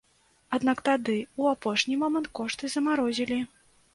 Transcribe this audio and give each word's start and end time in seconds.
Аднак 0.57 0.79
тады 0.87 1.17
ў 1.39 1.57
апошні 1.57 1.99
момант 2.03 2.31
кошты 2.39 2.73
замарозілі. 2.77 3.39